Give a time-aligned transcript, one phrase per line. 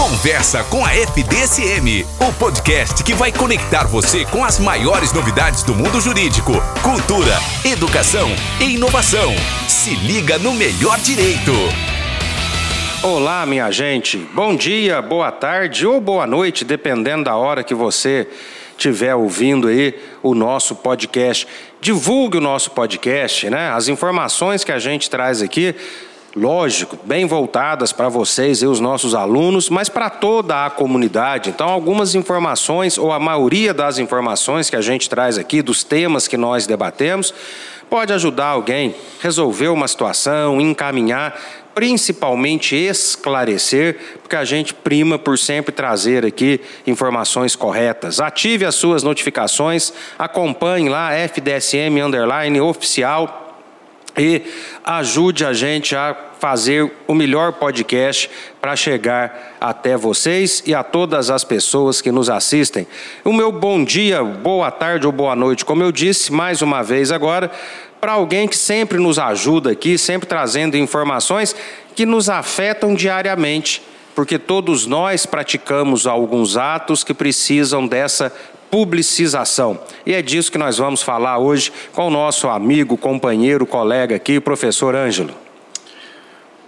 [0.00, 5.74] Conversa com a FDSM, o podcast que vai conectar você com as maiores novidades do
[5.74, 7.34] mundo jurídico, cultura,
[7.70, 8.30] educação
[8.62, 9.30] e inovação.
[9.68, 11.52] Se liga no melhor direito.
[13.02, 14.16] Olá, minha gente.
[14.16, 18.26] Bom dia, boa tarde ou boa noite, dependendo da hora que você
[18.70, 21.46] estiver ouvindo aí o nosso podcast.
[21.78, 23.70] Divulgue o nosso podcast, né?
[23.70, 25.74] As informações que a gente traz aqui
[26.34, 31.50] lógico, bem voltadas para vocês e os nossos alunos, mas para toda a comunidade.
[31.50, 36.28] Então, algumas informações, ou a maioria das informações que a gente traz aqui, dos temas
[36.28, 37.34] que nós debatemos,
[37.88, 41.38] pode ajudar alguém a resolver uma situação, encaminhar,
[41.74, 48.20] principalmente esclarecer, porque a gente prima por sempre trazer aqui informações corretas.
[48.20, 53.49] Ative as suas notificações, acompanhe lá FDSM underline oficial
[54.16, 54.42] e
[54.84, 61.30] ajude a gente a fazer o melhor podcast para chegar até vocês e a todas
[61.30, 62.86] as pessoas que nos assistem.
[63.24, 67.12] O meu bom dia, boa tarde ou boa noite, como eu disse mais uma vez
[67.12, 67.50] agora,
[68.00, 71.54] para alguém que sempre nos ajuda aqui, sempre trazendo informações
[71.94, 73.82] que nos afetam diariamente,
[74.14, 78.32] porque todos nós praticamos alguns atos que precisam dessa
[78.70, 79.78] publicização.
[80.06, 84.38] E é disso que nós vamos falar hoje com o nosso amigo, companheiro, colega aqui,
[84.38, 85.34] professor Ângelo.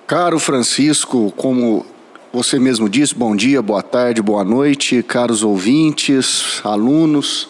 [0.06, 1.86] Caro Francisco, como
[2.32, 7.48] você mesmo disse, bom dia, boa tarde, boa noite, caros ouvintes, alunos.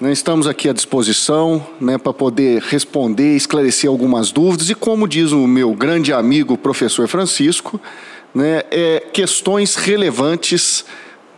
[0.00, 5.30] Né, estamos aqui à disposição né, para poder responder, esclarecer algumas dúvidas e, como diz
[5.30, 7.80] o meu grande amigo, professor Francisco,
[8.34, 10.84] né, é, questões relevantes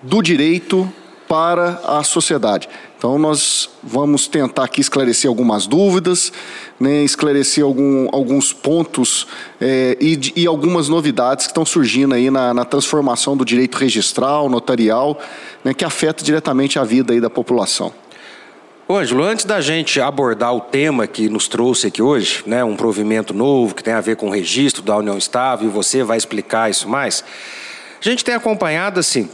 [0.03, 0.91] do direito
[1.29, 2.69] para a sociedade.
[2.97, 6.33] Então, nós vamos tentar aqui esclarecer algumas dúvidas,
[6.81, 9.27] né, esclarecer algum, alguns pontos
[9.61, 14.49] é, e, e, algumas novidades que estão surgindo aí na, na transformação do direito registral,
[14.49, 15.19] notarial,
[15.63, 17.93] né, que afeta diretamente a vida aí da população.
[18.89, 22.77] Ô, Ângelo, antes da gente abordar o tema que nos trouxe aqui hoje, né, um
[22.77, 26.17] provimento novo que tem a ver com o registro da União Estável, e você vai
[26.17, 27.25] explicar isso mais,
[28.01, 29.29] a gente tem acompanhado assim,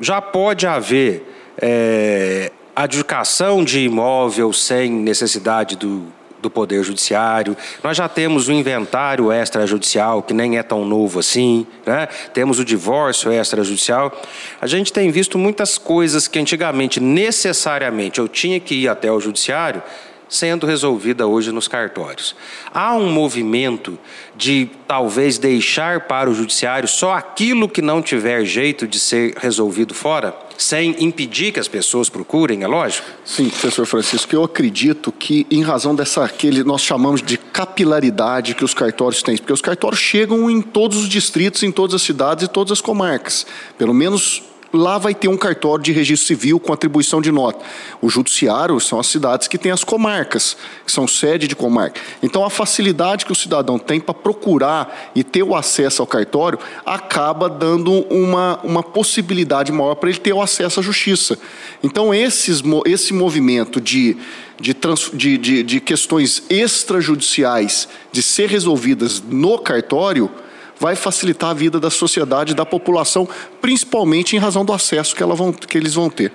[0.00, 6.06] já pode haver é, adjudicação de imóvel sem necessidade do,
[6.40, 7.56] do Poder Judiciário.
[7.82, 11.66] Nós já temos o inventário extrajudicial, que nem é tão novo assim.
[11.84, 12.08] Né?
[12.32, 14.12] Temos o divórcio extrajudicial.
[14.60, 19.20] A gente tem visto muitas coisas que antigamente, necessariamente, eu tinha que ir até o
[19.20, 19.82] Judiciário
[20.28, 22.34] sendo resolvida hoje nos cartórios.
[22.72, 23.98] Há um movimento
[24.36, 29.94] de talvez deixar para o judiciário só aquilo que não tiver jeito de ser resolvido
[29.94, 33.06] fora, sem impedir que as pessoas procurem, é lógico?
[33.24, 38.64] Sim, professor Francisco, eu acredito que em razão dessa que nós chamamos de capilaridade que
[38.64, 42.44] os cartórios têm, porque os cartórios chegam em todos os distritos, em todas as cidades
[42.44, 43.46] e todas as comarcas,
[43.78, 44.42] pelo menos
[44.76, 47.64] lá vai ter um cartório de registro civil com atribuição de nota.
[48.00, 52.00] O judiciário são as cidades que têm as comarcas, que são sede de comarca.
[52.22, 56.58] Então, a facilidade que o cidadão tem para procurar e ter o acesso ao cartório
[56.84, 61.38] acaba dando uma, uma possibilidade maior para ele ter o acesso à justiça.
[61.82, 64.16] Então, esses, esse movimento de,
[64.60, 70.30] de, trans, de, de, de questões extrajudiciais de ser resolvidas no cartório
[70.78, 73.28] vai facilitar a vida da sociedade da população,
[73.60, 76.32] principalmente em razão do acesso que, vão, que eles vão ter.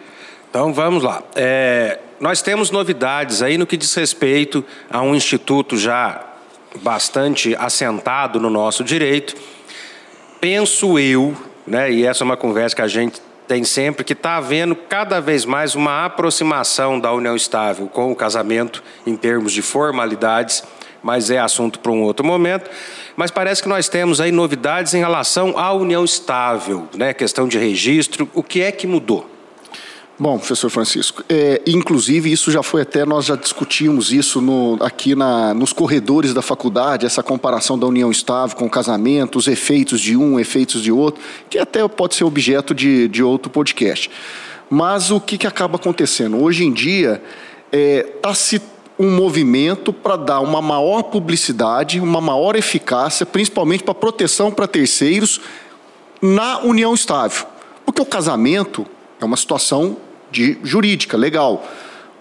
[0.49, 1.23] Então vamos lá.
[1.35, 6.25] É, nós temos novidades aí no que diz respeito a um instituto já
[6.81, 9.35] bastante assentado no nosso direito.
[10.39, 11.35] Penso eu,
[11.65, 15.19] né, e essa é uma conversa que a gente tem sempre, que está havendo cada
[15.19, 20.63] vez mais uma aproximação da união estável com o casamento em termos de formalidades
[21.03, 22.69] mas é assunto para um outro momento.
[23.15, 27.13] Mas parece que nós temos aí novidades em relação à união estável, né?
[27.13, 28.29] questão de registro.
[28.33, 29.29] O que é que mudou?
[30.21, 35.15] Bom, professor Francisco, é, inclusive isso já foi até, nós já discutimos isso no, aqui
[35.15, 39.99] na, nos corredores da faculdade, essa comparação da união estável com o casamento, os efeitos
[39.99, 44.11] de um, efeitos de outro, que até pode ser objeto de, de outro podcast.
[44.69, 46.39] Mas o que, que acaba acontecendo?
[46.39, 47.19] Hoje em dia
[47.71, 48.61] está é, tá se
[49.01, 55.41] um movimento para dar uma maior publicidade, uma maior eficácia, principalmente para proteção para terceiros
[56.21, 57.47] na união estável.
[57.83, 58.85] Porque o casamento
[59.19, 59.97] é uma situação
[60.29, 61.65] de jurídica, legal.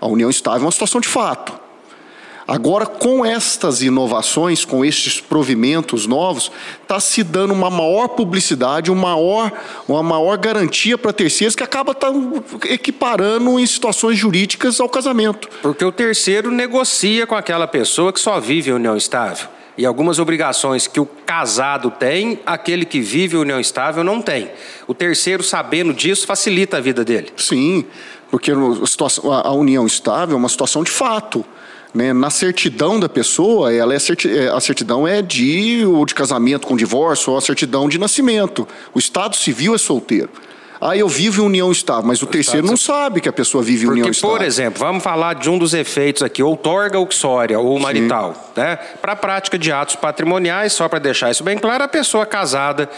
[0.00, 1.60] A união estável é uma situação de fato.
[2.50, 6.50] Agora, com estas inovações, com estes provimentos novos,
[6.82, 9.52] está se dando uma maior publicidade, uma maior,
[9.87, 12.08] uma maior garantia para terceiros que acaba tá
[12.69, 15.49] equiparando em situações jurídicas ao casamento.
[15.62, 19.47] Porque o terceiro negocia com aquela pessoa que só vive em união estável.
[19.79, 24.50] e algumas obrigações que o casado tem, aquele que vive a união estável não tem.
[24.88, 27.32] O terceiro, sabendo disso, facilita a vida dele.
[27.37, 27.87] Sim,
[28.29, 31.44] porque a união estável é uma situação de fato.
[31.95, 32.13] Né?
[32.13, 36.77] Na certidão da pessoa, ela é, é a certidão é de ou de casamento com
[36.77, 38.67] divórcio ou a certidão de nascimento.
[38.95, 40.31] O Estado civil é solteiro.
[40.81, 43.63] Ah, eu vivo em união estável, mas o, o terceiro não sabe que a pessoa
[43.63, 44.39] vive em união estável.
[44.39, 48.53] Por exemplo, vamos falar de um dos efeitos aqui, outorga uxória ou marital.
[48.57, 48.77] Né?
[48.77, 52.89] Para a prática de atos patrimoniais, só para deixar isso bem claro, a pessoa casada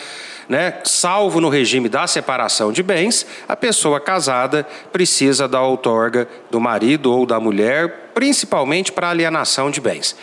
[0.49, 0.75] né?
[0.85, 7.12] Salvo no regime da separação de bens, a pessoa casada precisa da outorga do marido
[7.12, 10.17] ou da mulher, principalmente para alienação de bens.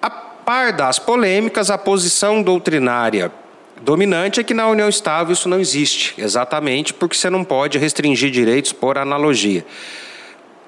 [0.00, 3.32] A par das polêmicas, a posição doutrinária
[3.82, 8.30] dominante é que na união estável isso não existe, exatamente porque você não pode restringir
[8.30, 9.64] direitos por analogia.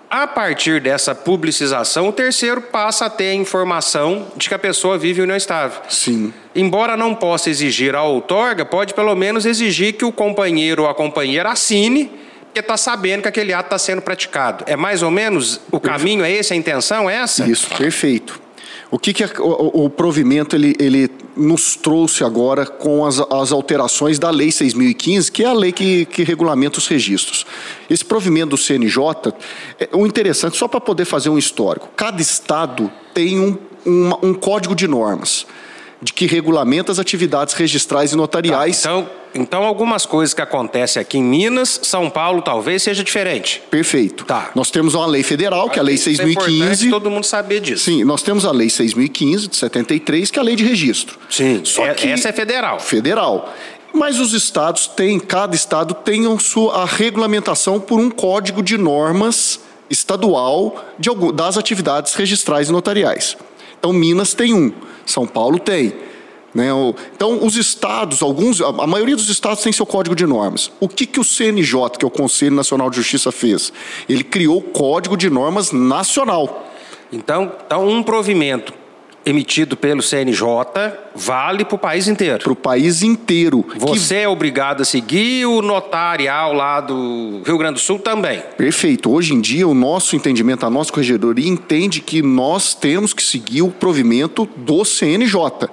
[0.09, 4.97] A partir dessa publicização, o terceiro passa a ter a informação de que a pessoa
[4.97, 5.83] vive união estável.
[5.89, 6.33] Sim.
[6.55, 10.95] Embora não possa exigir a outorga, pode pelo menos exigir que o companheiro ou a
[10.95, 12.11] companheira assine,
[12.57, 14.65] porque está sabendo que aquele ato está sendo praticado.
[14.67, 17.47] É mais ou menos o caminho, é esse, a intenção é essa?
[17.47, 18.41] Isso, perfeito.
[18.91, 24.19] O que, que o, o, provimento ele, ele nos trouxe agora com as, as alterações
[24.19, 27.45] da Lei 6.015, que é a lei que, que regulamenta os registros.
[27.91, 29.35] Esse provimento do CNJ,
[29.79, 34.35] é, o interessante, só para poder fazer um histórico, cada estado tem um, um, um
[34.35, 35.47] código de normas
[36.01, 38.83] de que regulamenta as atividades registrais e notariais.
[38.83, 43.63] Tá, então, então, algumas coisas que acontecem aqui em Minas, São Paulo talvez seja diferente.
[43.71, 44.25] Perfeito.
[44.25, 44.51] Tá.
[44.55, 46.87] Nós temos uma lei federal, que é a Lei 6.015.
[46.87, 47.85] É todo mundo saber disso.
[47.85, 51.19] Sim, nós temos a Lei 6.015, de 73, que é a lei de registro.
[51.29, 52.81] Sim, Só é, que essa é federal.
[52.81, 53.55] Federal.
[53.93, 56.23] Mas os estados têm, cada estado tem
[56.73, 63.37] a regulamentação por um código de normas estadual de, das atividades registrais e notariais.
[63.79, 64.73] Então, Minas tem um,
[65.07, 65.95] São Paulo tem.
[66.55, 66.69] Né?
[67.15, 70.71] Então, os estados, alguns, a maioria dos estados tem seu código de normas.
[70.81, 73.73] O que, que o CNJ, que é o Conselho Nacional de Justiça, fez?
[74.09, 76.67] Ele criou o código de normas nacional.
[77.13, 78.73] Então, então um provimento
[79.27, 80.41] emitido pelo CNJ
[81.15, 82.39] vale para o país inteiro.
[82.39, 83.67] Para o país inteiro.
[83.77, 84.21] Você que...
[84.21, 88.41] é obrigado a seguir o notarial lá do Rio Grande do Sul também.
[88.57, 89.11] Perfeito.
[89.11, 93.63] Hoje em dia, o nosso entendimento, a nossa corregedoria entende que nós temos que seguir
[93.63, 95.69] o provimento do CNJ.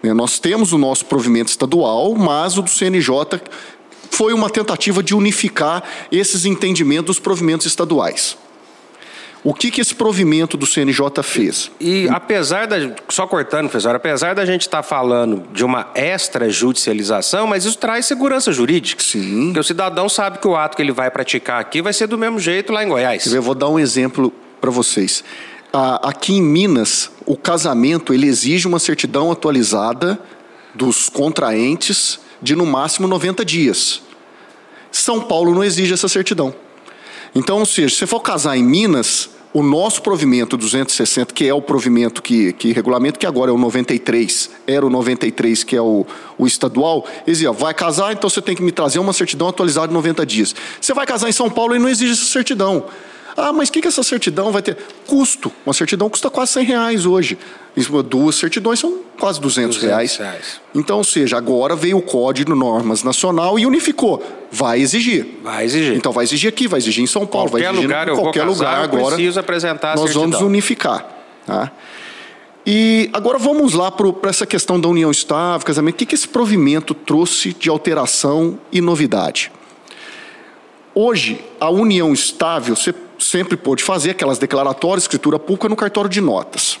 [0.00, 3.40] Né, nós temos o nosso provimento estadual, mas o do CNJ
[4.10, 5.82] foi uma tentativa de unificar
[6.12, 8.36] esses entendimentos dos provimentos estaduais.
[9.44, 11.70] O que, que esse provimento do CNJ fez?
[11.78, 12.76] E, e apesar da.
[13.10, 18.06] Só cortando, professor, apesar da gente estar tá falando de uma extrajudicialização, mas isso traz
[18.06, 19.02] segurança jurídica.
[19.02, 19.46] Sim.
[19.46, 22.16] Porque o cidadão sabe que o ato que ele vai praticar aqui vai ser do
[22.16, 23.32] mesmo jeito lá em Goiás.
[23.32, 25.22] Eu vou dar um exemplo para vocês
[26.02, 30.20] aqui em Minas, o casamento ele exige uma certidão atualizada
[30.72, 34.02] dos contraentes de no máximo 90 dias.
[34.92, 36.54] São Paulo não exige essa certidão.
[37.34, 41.54] Então, ou seja, se você for casar em Minas, o nosso provimento 260, que é
[41.54, 45.80] o provimento que, que regulamento, que agora é o 93, era o 93, que é
[45.80, 46.04] o,
[46.36, 49.94] o estadual, dizia, vai casar, então você tem que me trazer uma certidão atualizada de
[49.94, 50.56] 90 dias.
[50.80, 52.84] Você vai casar em São Paulo e não exige essa certidão.
[53.36, 54.76] Ah, mas o que, que essa certidão vai ter?
[55.06, 55.50] Custo.
[55.66, 57.36] Uma certidão custa quase 100 reais hoje.
[58.08, 60.16] Duas certidões são quase 200, 200 reais.
[60.16, 60.60] reais.
[60.74, 64.22] Então, ou seja, agora veio o Código de Normas Nacional e unificou.
[64.52, 65.40] Vai exigir.
[65.42, 65.96] Vai exigir.
[65.96, 68.44] Então vai exigir aqui, vai exigir em São Paulo, qualquer vai exigir lugar, em qualquer
[68.44, 69.16] lugar casar, agora.
[69.16, 70.30] Preciso apresentar nós certidão.
[70.30, 71.04] vamos unificar.
[71.44, 71.72] Tá?
[72.66, 75.96] E agora vamos lá para essa questão da união estável, casamento.
[75.96, 79.52] O que, que esse provimento trouxe de alteração e novidade?
[80.94, 82.94] Hoje, a união estável, você
[83.34, 86.78] sempre pôde fazer aquelas declaratórias, escritura pública no cartório de notas.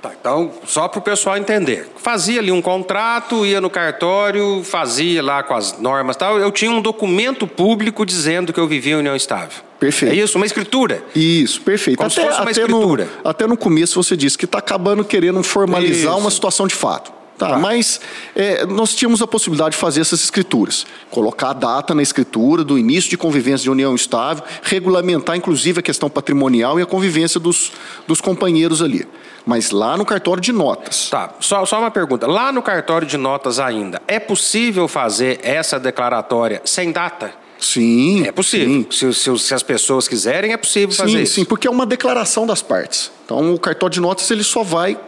[0.00, 1.88] Tá, então, só para o pessoal entender.
[1.96, 6.38] Fazia ali um contrato, ia no cartório, fazia lá com as normas e tal.
[6.38, 9.64] Eu tinha um documento público dizendo que eu vivia em união estável.
[9.80, 10.12] Perfeito.
[10.12, 10.38] É isso?
[10.38, 11.02] Uma escritura?
[11.16, 11.96] Isso, perfeito.
[11.96, 13.04] Como até, se fosse uma até escritura.
[13.04, 16.20] No, até no começo você disse que está acabando querendo formalizar isso.
[16.20, 17.17] uma situação de fato.
[17.38, 17.58] Tá, tá.
[17.58, 18.00] mas
[18.34, 22.76] é, nós tínhamos a possibilidade de fazer essas escrituras, colocar a data na escritura do
[22.76, 27.70] início de convivência de união estável, regulamentar inclusive a questão patrimonial e a convivência dos,
[28.08, 29.06] dos companheiros ali.
[29.46, 31.08] Mas lá no cartório de notas.
[31.08, 32.26] Tá, só, só uma pergunta.
[32.26, 37.32] Lá no cartório de notas ainda, é possível fazer essa declaratória sem data?
[37.60, 38.26] Sim.
[38.26, 38.86] É possível.
[38.90, 41.34] Se, se, se, as pessoas quiserem, é possível sim, fazer isso.
[41.34, 43.10] Sim, porque é uma declaração das partes.
[43.24, 44.98] Então, o cartório de notas ele só vai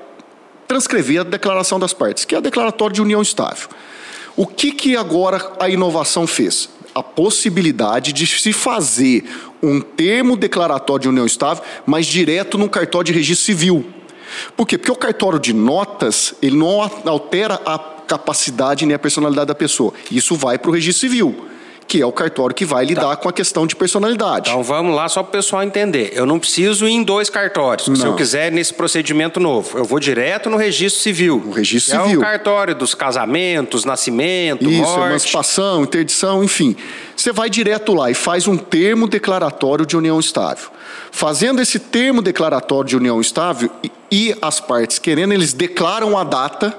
[0.70, 3.68] transcrever a declaração das partes, que é a declaratória de união estável.
[4.36, 6.68] O que, que agora a inovação fez?
[6.94, 9.24] A possibilidade de se fazer
[9.60, 13.84] um termo declaratório de união estável, mas direto no cartório de registro civil.
[14.56, 14.78] Por quê?
[14.78, 19.92] Porque o cartório de notas, ele não altera a capacidade nem a personalidade da pessoa.
[20.08, 21.49] Isso vai para o registro civil
[21.90, 23.16] que é o cartório que vai lidar tá.
[23.16, 24.48] com a questão de personalidade.
[24.48, 26.12] Então vamos lá, só para o pessoal entender.
[26.14, 27.88] Eu não preciso ir em dois cartórios.
[27.88, 27.96] Não.
[27.96, 31.42] Se eu quiser nesse procedimento novo, eu vou direto no registro civil.
[31.44, 32.14] O registro civil.
[32.14, 35.08] É o cartório dos casamentos, nascimento, Isso, morte.
[35.08, 36.76] emancipação, interdição, enfim.
[37.16, 40.70] Você vai direto lá e faz um termo declaratório de união estável.
[41.10, 46.22] Fazendo esse termo declaratório de união estável e, e as partes querendo, eles declaram a
[46.22, 46.72] data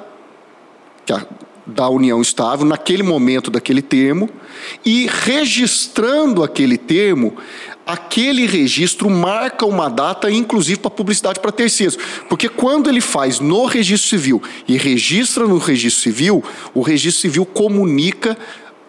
[1.05, 1.25] que a,
[1.71, 4.29] da união estável naquele momento daquele termo
[4.85, 7.35] e registrando aquele termo,
[7.85, 11.97] aquele registro marca uma data, inclusive para publicidade para terceiros.
[12.29, 17.45] Porque quando ele faz no registro civil e registra no registro civil, o registro civil
[17.45, 18.37] comunica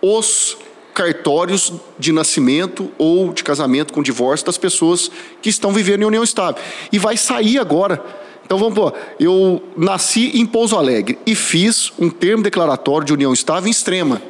[0.00, 0.56] os
[0.94, 5.10] cartórios de nascimento ou de casamento com divórcio das pessoas
[5.40, 6.60] que estão vivendo em união estável.
[6.92, 8.21] E vai sair agora
[8.52, 13.32] então vamos pôr, eu nasci em Pouso Alegre e fiz um termo declaratório de união
[13.32, 14.20] estável em extrema.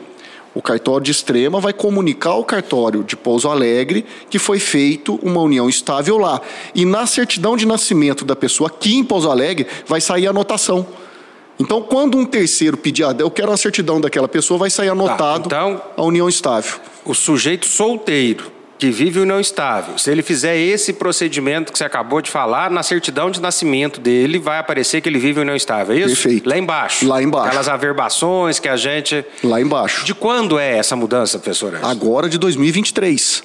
[0.55, 5.41] O cartório de extrema vai comunicar ao cartório de Pouso Alegre que foi feito uma
[5.41, 6.41] união estável lá.
[6.73, 10.87] E na certidão de nascimento da pessoa aqui em Pouso Alegre vai sair a anotação.
[11.59, 15.49] Então, quando um terceiro pedir, ah, eu quero a certidão daquela pessoa, vai sair anotado
[15.49, 16.79] tá, então, a união estável.
[17.05, 18.53] O sujeito solteiro
[18.83, 22.83] que vive união estável, se ele fizer esse procedimento que você acabou de falar, na
[22.83, 26.09] certidão de nascimento dele vai aparecer que ele vive união estável, é isso?
[26.09, 26.49] Perfeito.
[26.49, 27.07] Lá embaixo.
[27.07, 27.47] Lá embaixo.
[27.47, 29.25] Aquelas averbações que a gente...
[29.45, 30.05] Lá embaixo.
[30.05, 31.79] De quando é essa mudança, professor?
[31.81, 33.45] Agora de 2023.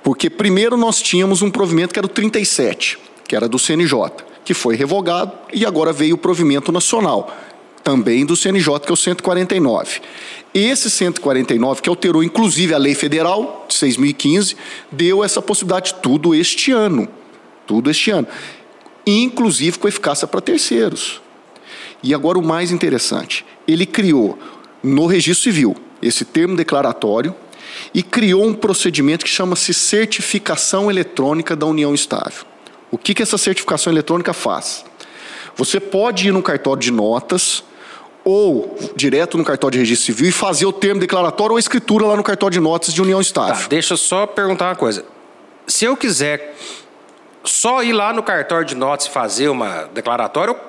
[0.00, 3.98] Porque primeiro nós tínhamos um provimento que era o 37, que era do CNJ,
[4.44, 7.36] que foi revogado e agora veio o provimento nacional,
[7.82, 10.00] também do CNJ, que é o 149.
[10.58, 14.56] Esse 149, que alterou inclusive a lei federal de 2015,
[14.90, 17.08] deu essa possibilidade tudo este ano.
[17.64, 18.26] Tudo este ano.
[19.06, 21.22] Inclusive com eficácia para terceiros.
[22.02, 24.36] E agora o mais interessante: ele criou
[24.82, 27.32] no registro civil esse termo declaratório
[27.94, 32.44] e criou um procedimento que chama-se certificação eletrônica da união estável.
[32.90, 34.84] O que, que essa certificação eletrônica faz?
[35.54, 37.62] Você pode ir no cartório de notas
[38.28, 42.04] ou direto no cartório de registro civil e fazer o termo declaratório ou a escritura
[42.04, 43.54] lá no cartório de notas de união estável.
[43.54, 45.02] Tá, deixa eu só perguntar uma coisa.
[45.66, 46.54] Se eu quiser
[47.42, 50.60] só ir lá no cartório de notas e fazer uma declaratória, eu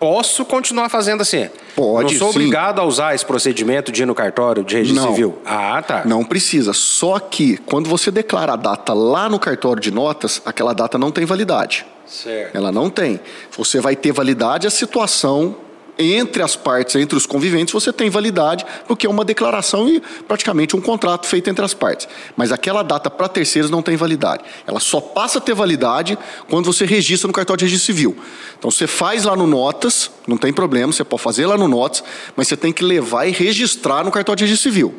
[0.00, 1.50] posso continuar fazendo assim?
[1.76, 2.38] Pode, Não sou sim.
[2.38, 5.38] obrigado a usar esse procedimento de ir no cartório de registro não, civil?
[5.44, 6.02] Ah, tá.
[6.06, 6.72] Não precisa.
[6.72, 11.10] Só que quando você declara a data lá no cartório de notas, aquela data não
[11.10, 11.84] tem validade.
[12.06, 12.56] Certo.
[12.56, 13.20] Ela não tem.
[13.58, 15.56] Você vai ter validade a situação
[15.98, 20.74] entre as partes, entre os conviventes, você tem validade, porque é uma declaração e praticamente
[20.76, 22.08] um contrato feito entre as partes.
[22.36, 24.42] Mas aquela data para terceiros não tem validade.
[24.66, 28.16] Ela só passa a ter validade quando você registra no cartório de registro civil.
[28.58, 32.02] Então você faz lá no Notas, não tem problema, você pode fazer lá no Notas,
[32.36, 34.94] mas você tem que levar e registrar no cartório de registro civil.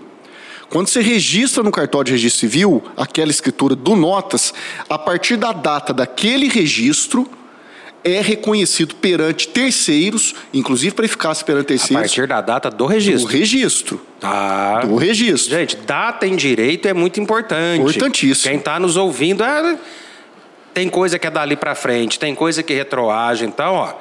[0.70, 4.54] Quando você registra no cartório de registro civil aquela escritura do Notas,
[4.90, 7.30] a partir da data daquele registro,
[8.06, 11.98] é reconhecido perante terceiros, inclusive para eficácia perante terceiros.
[11.98, 13.28] A partir da data do registro.
[13.28, 14.02] Do registro.
[14.20, 14.82] Tá.
[14.82, 15.58] Do registro.
[15.58, 17.82] Gente, data em direito é muito importante.
[17.82, 18.52] Importantíssimo.
[18.52, 19.80] Quem está nos ouvindo, é...
[20.72, 23.44] tem coisa que é dali para frente, tem coisa que retroage.
[23.44, 23.94] Então, ó,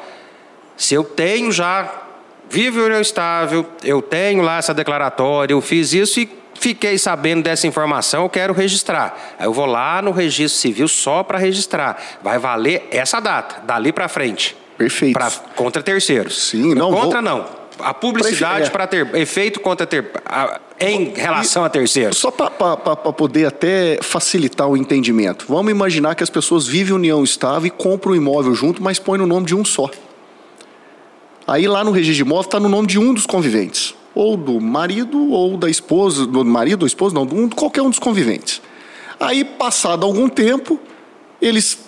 [0.77, 2.03] se eu tenho já
[2.51, 7.67] vive união estável, eu tenho lá essa declaratória, eu fiz isso e fiquei sabendo dessa
[7.67, 9.35] informação, eu quero registrar.
[9.39, 12.01] Aí eu vou lá no registro civil só para registrar.
[12.23, 14.57] Vai valer essa data, dali para frente.
[14.77, 15.15] Perfeito.
[15.15, 16.49] Pra, contra terceiros.
[16.49, 16.91] Sim, não.
[16.91, 17.31] Contra vou...
[17.31, 17.65] não.
[17.81, 22.17] A publicidade para ter efeito contra ter a, em relação e, a terceiros.
[22.17, 22.51] Só para
[22.97, 25.45] poder até facilitar o entendimento.
[25.49, 29.01] Vamos imaginar que as pessoas vivem união estável e compram o um imóvel junto, mas
[29.01, 29.91] põem no nome de um só.
[31.47, 34.61] Aí lá no registro de imóvel está no nome de um dos conviventes ou do
[34.61, 38.63] marido ou da esposa, do marido ou esposa, não, de qualquer um dos conviventes.
[39.19, 40.79] Aí, passado algum tempo,
[41.41, 41.79] eles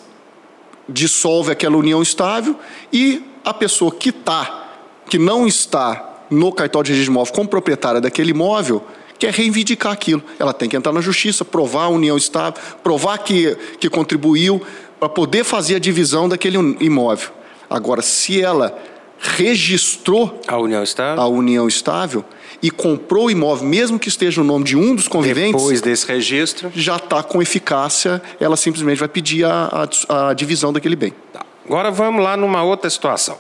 [0.89, 2.57] dissolvem aquela união estável
[2.93, 4.71] e a pessoa que está,
[5.09, 8.85] que não está no cartório de registro de imóvel como proprietária daquele imóvel,
[9.19, 10.23] quer reivindicar aquilo.
[10.39, 14.61] Ela tem que entrar na justiça, provar a união estável, provar que, que contribuiu
[14.99, 17.31] para poder fazer a divisão daquele imóvel.
[17.69, 18.77] Agora, se ela
[19.19, 22.25] registrou a união estável, a união estável
[22.63, 25.53] e comprou o imóvel, mesmo que esteja no nome de um dos conviventes.
[25.53, 26.71] Depois desse registro.
[26.75, 31.13] Já está com eficácia, ela simplesmente vai pedir a, a, a divisão daquele bem.
[31.33, 31.45] Tá.
[31.65, 33.39] Agora vamos lá numa outra situação.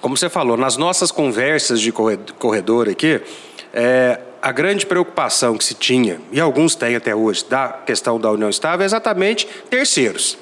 [0.00, 3.20] Como você falou, nas nossas conversas de corredor aqui,
[3.72, 8.30] é, a grande preocupação que se tinha, e alguns têm até hoje, da questão da
[8.30, 10.38] união estável é exatamente terceiros.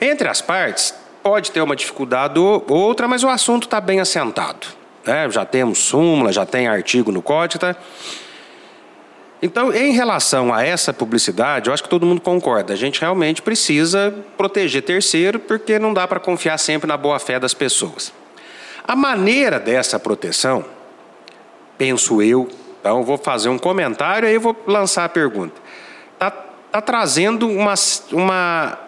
[0.00, 0.94] Entre as partes,
[1.24, 4.66] pode ter uma dificuldade ou outra, mas o assunto está bem assentado.
[5.06, 5.28] Né?
[5.30, 7.60] Já temos súmula, já tem artigo no código.
[7.60, 7.74] Tá?
[9.40, 12.74] Então, em relação a essa publicidade, eu acho que todo mundo concorda.
[12.74, 17.40] A gente realmente precisa proteger terceiro, porque não dá para confiar sempre na boa fé
[17.40, 18.12] das pessoas.
[18.86, 20.62] A maneira dessa proteção,
[21.78, 22.50] penso eu,
[22.80, 25.54] então vou fazer um comentário e aí vou lançar a pergunta.
[26.12, 27.72] Está tá trazendo uma,
[28.12, 28.83] uma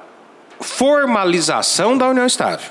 [0.67, 2.71] formalização da união estável.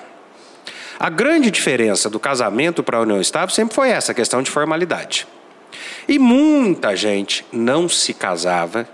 [0.99, 5.25] A grande diferença do casamento para a união estável sempre foi essa questão de formalidade.
[6.07, 8.87] E muita gente não se casava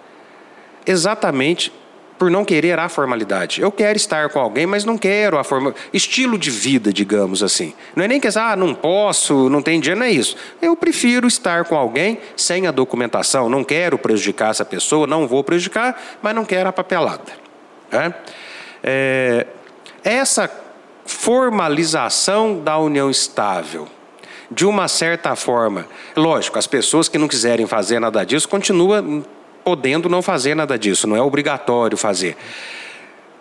[0.86, 1.72] exatamente
[2.18, 3.62] por não querer a formalidade.
[3.62, 7.74] Eu quero estar com alguém, mas não quero a forma, estilo de vida, digamos assim.
[7.96, 10.36] Não é nem que ah, não posso, não tem dinheiro, não é isso.
[10.62, 13.50] Eu prefiro estar com alguém sem a documentação.
[13.50, 17.42] Não quero prejudicar essa pessoa, não vou prejudicar, mas não quero a papelada.
[17.92, 18.14] É?
[18.84, 19.48] É,
[20.04, 20.50] essa
[21.06, 23.88] formalização da união estável
[24.50, 25.88] de uma certa forma.
[26.16, 29.24] Lógico, as pessoas que não quiserem fazer nada disso continuam
[29.64, 32.36] podendo não fazer nada disso, não é obrigatório fazer.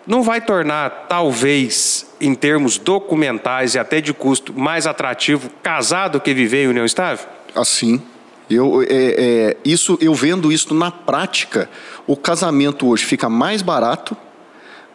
[0.05, 6.19] Não vai tornar, talvez, em termos documentais e até de custo, mais atrativo casar do
[6.19, 7.27] que viver em união estável?
[7.55, 8.01] Assim.
[8.49, 11.69] Eu, é, é, isso, eu vendo isso na prática,
[12.05, 14.17] o casamento hoje fica mais barato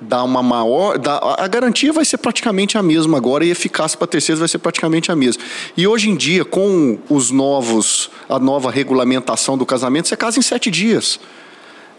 [0.00, 0.99] dá uma maior.
[0.99, 4.49] Dá, a garantia vai ser praticamente a mesma agora e a eficácia para terceiros vai
[4.49, 5.43] ser praticamente a mesma.
[5.76, 10.43] E hoje em dia, com os novos, a nova regulamentação do casamento, você casa em
[10.43, 11.19] sete dias.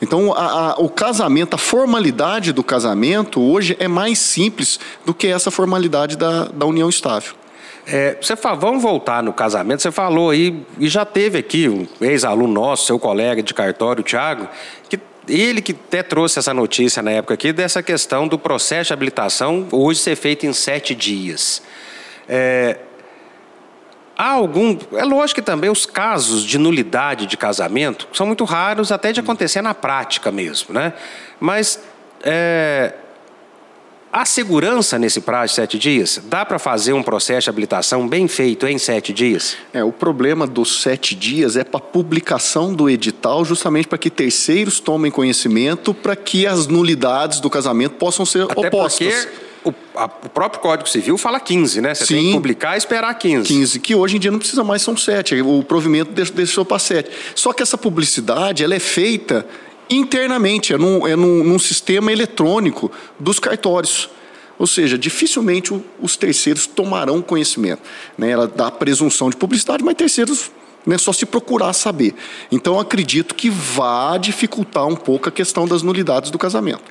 [0.02, 5.28] Então, a, a, o casamento, a formalidade do casamento hoje é mais simples do que
[5.28, 7.34] essa formalidade da, da união estável.
[7.90, 9.82] É, você fala, vamos voltar no casamento.
[9.82, 14.04] Você falou aí, e já teve aqui um ex-aluno nosso, seu colega de cartório, o
[14.04, 14.48] Thiago,
[14.90, 18.94] que ele que até trouxe essa notícia na época aqui, dessa questão do processo de
[18.94, 21.62] habilitação hoje ser feito em sete dias.
[22.28, 22.78] É,
[24.18, 24.78] há algum.
[24.94, 29.20] É lógico que também os casos de nulidade de casamento são muito raros, até de
[29.20, 30.94] acontecer na prática mesmo, né?
[31.40, 31.80] Mas.
[32.24, 32.94] É,
[34.18, 36.20] Há segurança nesse prazo de sete dias?
[36.26, 39.56] Dá para fazer um processo de habilitação bem feito em sete dias?
[39.72, 44.80] É, o problema dos sete dias é para publicação do edital, justamente para que terceiros
[44.80, 49.28] tomem conhecimento, para que as nulidades do casamento possam ser Até opostas.
[49.62, 51.94] Porque o, a, o, próprio Código Civil fala 15, né?
[51.94, 53.48] Você Sim, tem que publicar e esperar 15.
[53.48, 55.40] 15, que hoje em dia não precisa mais, são sete.
[55.44, 57.12] O provimento deixou para sete.
[57.36, 59.46] Só que essa publicidade ela é feita
[59.90, 64.10] internamente, é num, é num, num sistema eletrônico dos cartórios.
[64.60, 67.82] Ou seja, dificilmente os terceiros tomarão conhecimento.
[68.18, 68.32] Né?
[68.32, 70.52] Ela dá presunção de publicidade, mas terceiros
[70.86, 72.16] né, só se procurar saber.
[72.52, 76.84] Então, acredito que vá dificultar um pouco a questão das nulidades do casamento.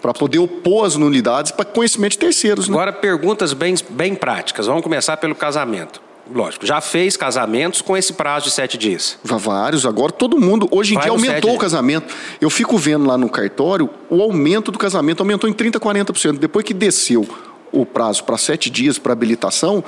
[0.00, 2.68] Para poder opor as nulidades para conhecimento de terceiros.
[2.68, 2.74] Né?
[2.74, 4.66] Agora, perguntas bem, bem práticas.
[4.66, 6.00] Vamos começar pelo casamento
[6.32, 9.18] lógico, já fez casamentos com esse prazo de sete dias?
[9.22, 9.84] Vários.
[9.84, 12.14] Agora todo mundo, hoje em Vai dia, aumentou o casamento.
[12.40, 16.38] Eu fico vendo lá no cartório, o aumento do casamento aumentou em 30%, 40%.
[16.38, 17.28] Depois que desceu
[17.72, 19.84] o prazo para sete dias para habilitação,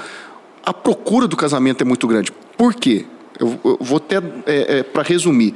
[0.64, 2.32] a procura do casamento é muito grande.
[2.56, 3.06] Por quê?
[3.38, 5.54] Eu, eu vou até, é, é, para resumir.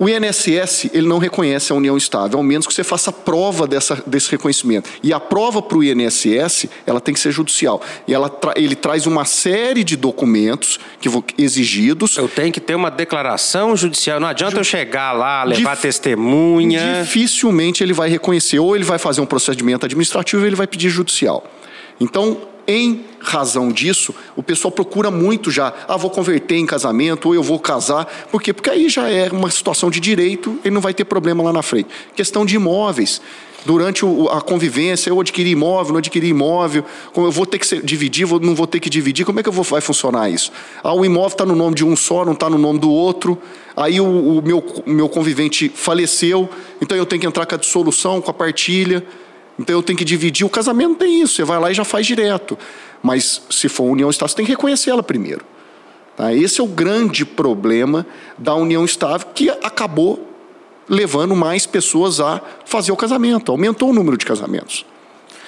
[0.00, 4.02] O INSS ele não reconhece a união estável, ao menos que você faça prova dessa,
[4.06, 4.88] desse reconhecimento.
[5.02, 7.82] E a prova para o INSS ela tem que ser judicial.
[8.08, 12.16] E ela tra ele traz uma série de documentos que exigidos.
[12.16, 14.18] Eu tenho que ter uma declaração judicial.
[14.18, 17.02] Não adianta Ju eu chegar lá, levar Dif testemunha.
[17.02, 18.58] Dificilmente ele vai reconhecer.
[18.58, 21.44] Ou ele vai fazer um procedimento administrativo ou ele vai pedir judicial.
[22.00, 27.34] Então, em razão disso, o pessoal procura muito já, ah, vou converter em casamento, ou
[27.34, 28.06] eu vou casar.
[28.30, 28.52] Por quê?
[28.52, 31.62] Porque aí já é uma situação de direito, ele não vai ter problema lá na
[31.62, 31.88] frente.
[32.14, 33.20] Questão de imóveis.
[33.64, 38.26] Durante a convivência, eu adquiri imóvel, não adquiri imóvel, como eu vou ter que dividir,
[38.40, 40.50] não vou ter que dividir, como é que eu vou, vai funcionar isso?
[40.82, 43.36] Ah, o imóvel está no nome de um só, não está no nome do outro,
[43.76, 46.48] aí o, o meu, meu convivente faleceu,
[46.80, 49.04] então eu tenho que entrar com a dissolução, com a partilha.
[49.60, 50.46] Então eu tenho que dividir.
[50.46, 52.58] O casamento tem isso, você vai lá e já faz direto.
[53.02, 55.44] Mas se for união estável, você tem que reconhecer ela primeiro.
[56.16, 56.32] Tá?
[56.32, 60.28] Esse é o grande problema da união estável, que acabou
[60.88, 64.84] levando mais pessoas a fazer o casamento, aumentou o número de casamentos.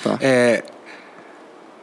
[0.04, 0.16] Tá?
[0.20, 0.62] É,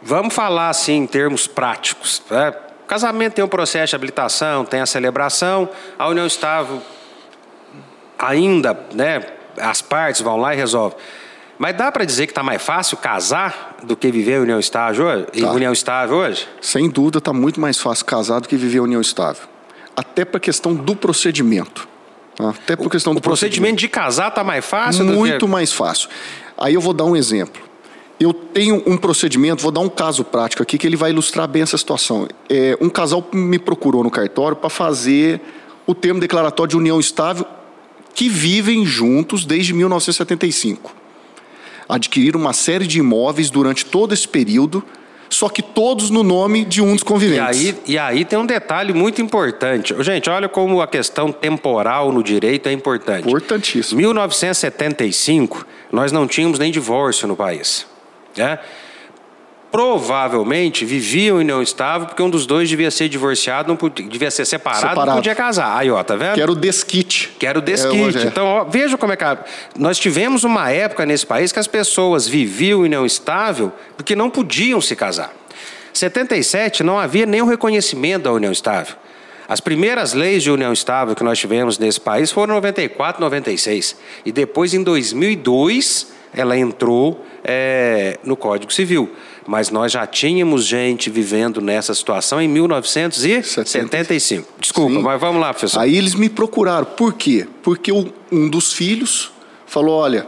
[0.02, 2.22] vamos falar assim em termos práticos.
[2.30, 2.54] Né?
[2.84, 6.82] O casamento tem um processo de habilitação, tem a celebração, a união estável
[8.18, 9.26] ainda, né,
[9.58, 10.98] as partes vão lá e resolvem.
[11.60, 15.06] Mas dá para dizer que está mais fácil casar do que viver em união estável
[15.06, 15.26] hoje?
[15.42, 15.52] Tá.
[15.52, 16.48] união estável hoje?
[16.62, 19.44] Sem dúvida, está muito mais fácil casar do que viver em união estável.
[19.94, 21.86] Até para a questão do procedimento.
[22.38, 22.52] Tá?
[22.52, 23.60] Até por questão do o procedimento.
[23.60, 25.04] procedimento de casar está mais fácil?
[25.04, 25.52] Muito que...
[25.52, 26.08] mais fácil.
[26.58, 27.62] Aí eu vou dar um exemplo.
[28.18, 31.62] Eu tenho um procedimento, vou dar um caso prático aqui que ele vai ilustrar bem
[31.62, 32.26] essa situação.
[32.50, 35.42] É, um casal me procurou no cartório para fazer
[35.86, 37.46] o termo declaratório de união estável
[38.14, 40.99] que vivem juntos desde 1975.
[41.90, 44.84] Adquiriram uma série de imóveis durante todo esse período,
[45.28, 47.62] só que todos no nome de um dos conviventes.
[47.62, 49.96] E aí, e aí tem um detalhe muito importante.
[50.04, 53.28] Gente, olha como a questão temporal no direito é importante.
[53.28, 54.00] Importantíssimo.
[54.00, 57.88] 1975, nós não tínhamos nem divórcio no país.
[58.38, 58.60] Né?
[59.72, 64.32] Provavelmente viviam em união estável porque um dos dois devia ser divorciado, não podia, devia
[64.32, 65.08] ser separado, Separado.
[65.08, 65.78] não podia casar.
[65.78, 66.34] Aí, ó, tá vendo?
[66.34, 67.36] Que era o desquite.
[67.38, 68.18] Que era o desquite.
[68.18, 68.26] É, é.
[68.26, 69.24] Então, ó, veja como é que.
[69.78, 74.30] Nós tivemos uma época nesse país que as pessoas viviam em união estável porque não
[74.30, 75.32] podiam se casar.
[75.94, 78.96] 77 não havia nenhum reconhecimento da união estável.
[79.48, 83.96] As primeiras leis de união estável que nós tivemos nesse país foram 94, 96.
[84.24, 89.10] E depois, em 2002, ela entrou é, no Código Civil.
[89.48, 94.48] Mas nós já tínhamos gente vivendo nessa situação em 1975.
[94.60, 95.02] Desculpa, Sim.
[95.02, 95.80] mas vamos lá, professor.
[95.80, 96.86] Aí eles me procuraram.
[96.86, 97.48] Por quê?
[97.64, 99.32] Porque um dos filhos
[99.66, 100.28] falou: olha,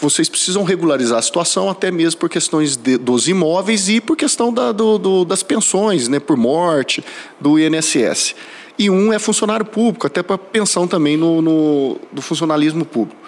[0.00, 4.52] vocês precisam regularizar a situação, até mesmo por questões de- dos imóveis e por questão
[4.52, 7.02] da- do- do- das pensões, né, por morte,
[7.40, 8.34] do INSS.
[8.78, 13.20] E um é funcionário público, até para pensão também no, no- do funcionalismo público.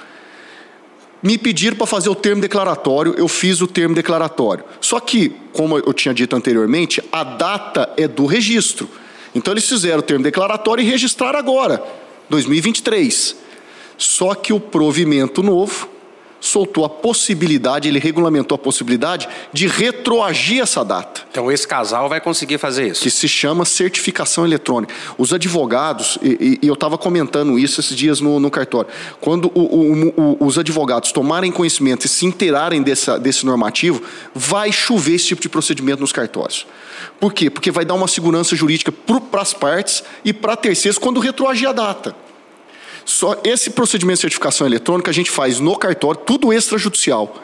[1.22, 4.64] Me pediram para fazer o termo declaratório, eu fiz o termo declaratório.
[4.80, 8.88] Só que, como eu tinha dito anteriormente, a data é do registro.
[9.35, 11.83] Então eles fizeram o termo declaratório e registraram agora,
[12.28, 13.37] 2023.
[13.98, 15.88] Só que o provimento novo
[16.40, 22.20] soltou a possibilidade, ele regulamentou a possibilidade de retroagir essa data Então esse casal vai
[22.20, 23.03] conseguir fazer isso.
[23.03, 24.92] que se chama certificação eletrônica.
[25.18, 28.88] Os advogados, e, e eu estava comentando isso esses dias no, no cartório,
[29.20, 34.03] quando o- o- o- os advogados tomarem conhecimento e se inteirarem dessa, desse normativo,
[34.35, 36.66] vai chover esse tipo de procedimento nos cartórios.
[37.18, 37.50] Por quê?
[37.50, 41.72] Porque vai dar uma segurança jurídica para as partes e para terceiros quando retroagir a
[41.72, 42.14] data.
[43.05, 47.35] Só esse procedimento de certificação eletrônica a gente faz no cartório, tudo extrajudicial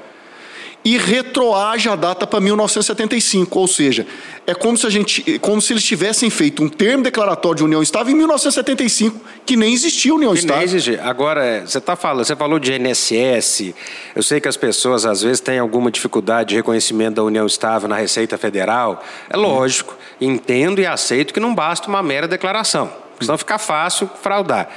[0.87, 4.07] e retroage a data para 1975, ou seja,
[4.47, 7.83] é como se a gente, como se eles tivessem feito um termo declaratório de união
[7.83, 11.01] estável em 1975, que nem existia união Que nem estável.
[11.03, 13.75] Agora, é, você tá falando, você falou de INSS.
[14.15, 17.89] Eu sei que as pessoas às vezes têm alguma dificuldade de reconhecimento da União Estável
[17.89, 19.03] na Receita Federal.
[19.29, 24.71] É lógico, entendo e aceito que não basta uma mera declaração, senão fica fácil fraudar.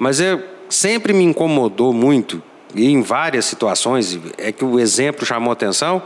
[0.00, 2.42] Mas eu sempre me incomodou muito
[2.74, 6.02] e em várias situações é que o exemplo chamou atenção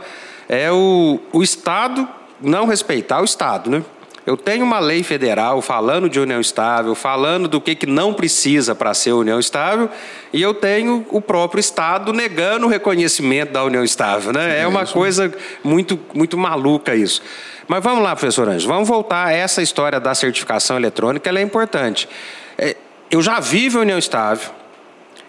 [0.49, 2.07] é o, o Estado
[2.41, 3.83] não respeitar o Estado, né?
[4.25, 8.73] Eu tenho uma lei federal falando de união estável, falando do que, que não precisa
[8.73, 9.87] para ser união estável,
[10.33, 14.33] e eu tenho o próprio Estado negando o reconhecimento da união estável.
[14.33, 14.59] Né?
[14.59, 15.31] É uma coisa
[15.63, 17.21] muito, muito maluca isso.
[17.67, 21.43] Mas vamos lá, professor Anjo, vamos voltar a essa história da certificação eletrônica, ela é
[21.43, 22.09] importante.
[22.57, 22.75] É,
[23.11, 24.49] eu já vivo a união estável,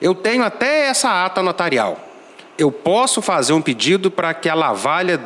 [0.00, 2.00] eu tenho até essa ata notarial.
[2.58, 5.20] Eu posso fazer um pedido para que ela valha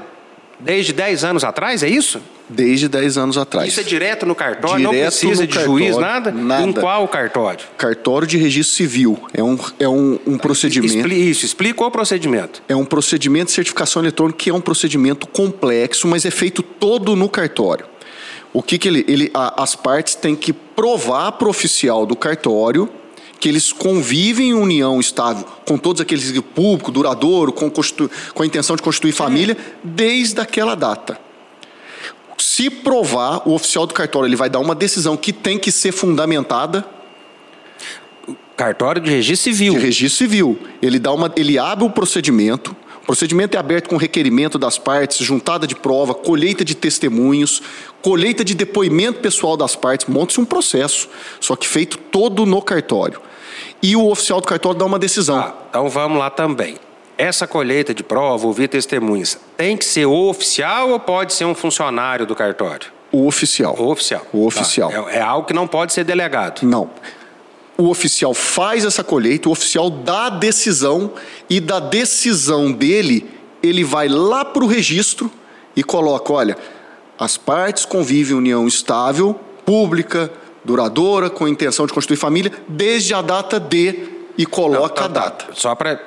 [0.58, 2.20] desde 10 anos atrás, é isso?
[2.48, 3.68] Desde 10 anos atrás.
[3.68, 6.30] Isso é direto no cartório, não Direto precisa no de juiz, cartório, nada?
[6.32, 6.62] nada.
[6.68, 7.60] Em qual cartório?
[7.78, 10.96] Cartório de registro civil é um, é um, um procedimento.
[10.96, 12.60] Expli- Isso, explica o procedimento.
[12.68, 17.14] É um procedimento de certificação eletrônica que é um procedimento complexo, mas é feito todo
[17.14, 17.86] no cartório.
[18.52, 22.16] O que, que ele, ele a- as partes têm que provar para o oficial do
[22.16, 22.88] cartório
[23.38, 28.76] que eles convivem em união estável com todos aqueles público, duradouro, com, com a intenção
[28.76, 31.18] de constituir família, desde aquela data.
[32.36, 35.92] Se provar, o oficial do cartório ele vai dar uma decisão que tem que ser
[35.92, 36.84] fundamentada
[38.56, 39.72] Cartório de registro civil.
[39.72, 40.58] de registro civil.
[40.82, 42.76] Ele dá uma, ele abre o procedimento.
[43.02, 47.62] O procedimento é aberto com requerimento das partes, juntada de prova, colheita de testemunhos,
[48.02, 51.08] colheita de depoimento pessoal das partes, monta-se um processo,
[51.40, 53.20] só que feito todo no cartório.
[53.82, 55.38] E o oficial do cartório dá uma decisão.
[55.38, 56.76] Ah, então vamos lá também.
[57.16, 61.54] Essa colheita de prova, ouvir testemunhas, tem que ser o oficial ou pode ser um
[61.54, 62.88] funcionário do cartório?
[63.12, 63.74] O oficial.
[63.78, 64.26] O oficial.
[64.32, 64.90] O oficial.
[64.90, 65.10] Tá.
[65.10, 66.62] É, é algo que não pode ser delegado.
[66.62, 66.90] Não.
[67.80, 71.12] O oficial faz essa colheita, o oficial dá a decisão
[71.48, 73.26] e da decisão dele,
[73.62, 75.30] ele vai lá para o registro
[75.74, 76.58] e coloca, olha,
[77.18, 80.30] as partes convivem em união estável, pública,
[80.62, 85.20] duradoura, com intenção de constituir família, desde a data de e coloca Tá, a tá.
[85.20, 85.46] data.
[85.54, 85.98] Só para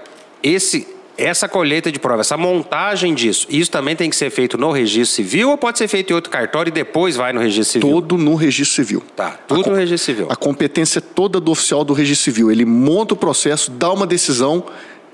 [0.44, 4.72] esse essa colheita de prova, essa montagem disso, isso também tem que ser feito no
[4.72, 7.90] registro civil ou pode ser feito em outro cartório e depois vai no registro civil?
[7.90, 9.04] Todo no registro civil.
[9.16, 10.28] Tá, tudo A no registro civil.
[10.30, 12.52] A competência é toda do oficial do registro civil.
[12.52, 14.66] Ele monta o processo, dá uma decisão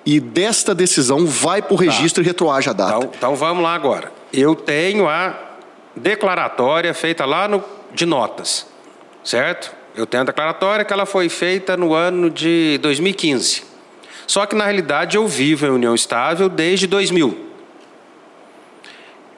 [0.06, 2.26] e desta decisão vai para o registro tá.
[2.26, 2.98] e retroage a data.
[2.98, 4.12] Então, então vamos lá agora.
[4.32, 5.38] Eu tenho a
[5.96, 8.66] declaratória feita lá no, de notas,
[9.24, 9.72] certo?
[9.96, 13.69] Eu tenho a declaratória que ela foi feita no ano de 2015.
[14.30, 17.36] Só que na realidade eu vivo em união estável desde 2000.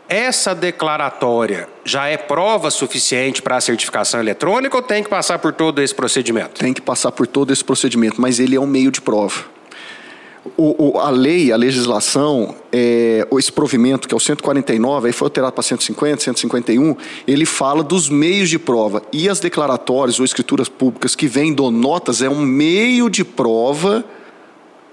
[0.10, 5.54] Essa declaratória já é prova suficiente para a certificação eletrônica ou tem que passar por
[5.54, 6.60] todo esse procedimento?
[6.60, 9.46] Tem que passar por todo esse procedimento, mas ele é um meio de prova.
[10.58, 15.28] O, o, a lei, a legislação, é, esse provimento, que é o 149, aí foi
[15.28, 19.02] alterado para 150, 151, ele fala dos meios de prova.
[19.14, 24.04] E as declaratórias ou escrituras públicas que vêm do notas é um meio de prova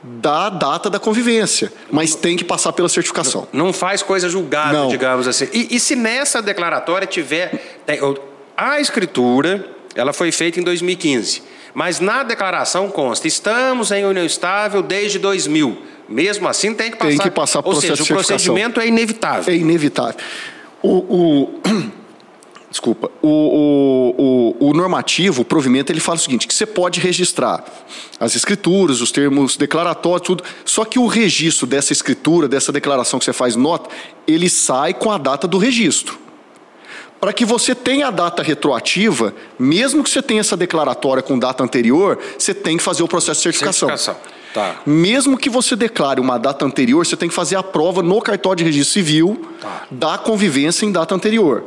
[0.02, 3.48] da data da convivência, mas tem que passar pela certificação.
[3.52, 4.88] Não, não faz coisa julgada, não.
[4.88, 5.48] digamos assim.
[5.52, 7.80] E, e, se nessa declaratória tiver
[8.56, 11.42] a escritura, ela foi feita em 2015,
[11.74, 15.82] mas na declaração consta: estamos em união estável desde 2000.
[16.08, 17.10] Mesmo assim, tem que passar.
[17.10, 19.52] Tem que passar Ou seja, o procedimento é inevitável.
[19.52, 20.18] É inevitável.
[20.80, 21.60] O, o,
[22.70, 24.14] desculpa, o, o,
[24.60, 27.64] o, o, normativo, o provimento, ele fala o seguinte, que você pode registrar
[28.20, 33.24] as escrituras, os termos declaratórios, tudo, só que o registro dessa escritura, dessa declaração que
[33.24, 33.88] você faz nota,
[34.26, 36.18] ele sai com a data do registro.
[37.20, 41.64] Para que você tenha a data retroativa, mesmo que você tenha essa declaratória com data
[41.64, 43.88] anterior, você tem que fazer o processo de certificação.
[43.88, 44.38] certificação.
[44.54, 44.76] Tá.
[44.86, 48.58] Mesmo que você declare uma data anterior, você tem que fazer a prova no cartório
[48.58, 49.86] de registro civil tá.
[49.90, 51.64] da convivência em data anterior.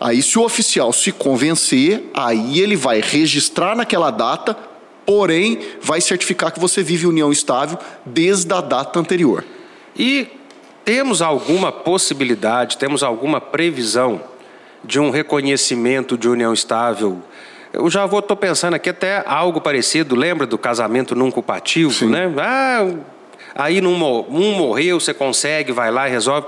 [0.00, 4.56] Aí, se o oficial se convencer, aí ele vai registrar naquela data,
[5.04, 9.44] porém, vai certificar que você vive união estável desde a data anterior.
[9.96, 10.28] E
[10.84, 14.20] temos alguma possibilidade, temos alguma previsão
[14.84, 17.20] de um reconhecimento de união estável?
[17.72, 22.08] Eu já vou, estou pensando aqui até algo parecido, lembra do casamento não culpativo, Sim.
[22.08, 22.32] né?
[22.38, 22.86] Ah,
[23.54, 26.46] aí um morreu, você consegue, vai lá e resolve.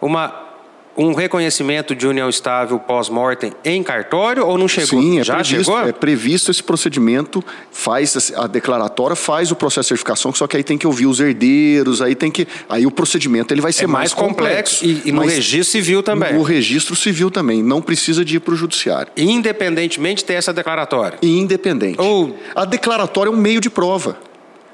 [0.00, 0.49] Uma
[0.96, 5.00] um reconhecimento de união estável pós-mortem em cartório ou não chegou?
[5.00, 5.88] Sim, é Já previsto, chegou?
[5.88, 10.64] É previsto esse procedimento, faz a declaratória, faz o processo de certificação, só que aí
[10.64, 12.46] tem que ouvir os herdeiros, aí tem que.
[12.68, 14.80] Aí o procedimento ele vai ser é mais, mais complexo.
[14.80, 15.06] complexo.
[15.06, 16.34] E, e no registro civil também.
[16.34, 17.62] No registro civil também.
[17.62, 19.12] Não precisa de ir para o judiciário.
[19.16, 21.18] Independentemente ter essa declaratória.
[21.22, 22.00] Independente.
[22.00, 22.36] Ou...
[22.54, 24.18] A declaratória é um meio de prova.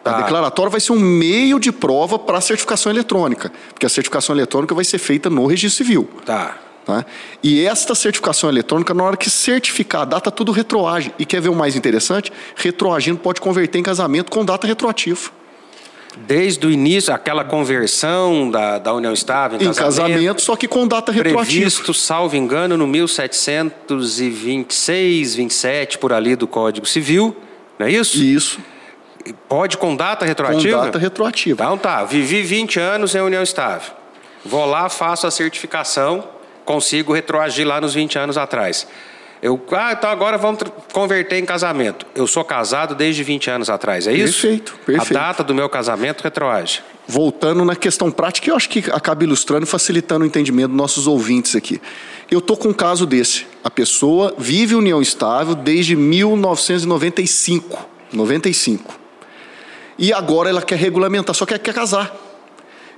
[0.07, 0.19] Tá.
[0.19, 4.37] A declaratória vai ser um meio de prova para a certificação eletrônica, porque a certificação
[4.37, 6.09] eletrônica vai ser feita no registro civil.
[6.25, 6.59] Tá.
[6.85, 7.05] Tá?
[7.43, 11.13] E esta certificação eletrônica, na hora que certificar a data, tudo retroage.
[11.19, 12.33] E quer ver o mais interessante?
[12.55, 15.33] Retroagindo pode converter em casamento com data retroativa.
[16.17, 20.69] Desde o início, aquela conversão da, da união estável em, em casamento, casamento, só que
[20.69, 21.45] com data retroativa.
[21.45, 27.37] Previsto, salvo engano, no 1726, 27, por ali do Código Civil,
[27.77, 28.23] não é isso?
[28.23, 28.61] Isso.
[29.49, 30.79] Pode com data retroativa?
[30.79, 31.65] Com data retroativa.
[31.65, 33.93] Então tá, vivi 20 anos em união estável.
[34.45, 36.25] Vou lá, faço a certificação,
[36.65, 38.87] consigo retroagir lá nos 20 anos atrás.
[39.43, 40.63] Eu, ah, então agora vamos
[40.93, 42.07] converter em casamento.
[42.15, 44.41] Eu sou casado desde 20 anos atrás, é isso?
[44.43, 45.19] Perfeito, perfeito.
[45.19, 46.83] A data do meu casamento retroage.
[47.07, 51.07] Voltando na questão prática, eu acho que acaba ilustrando e facilitando o entendimento dos nossos
[51.07, 51.81] ouvintes aqui.
[52.31, 53.47] Eu tô com um caso desse.
[53.63, 57.89] A pessoa vive união estável desde 1995.
[58.13, 59.06] 95
[59.99, 62.15] e agora ela quer regulamentar, só que ela quer casar.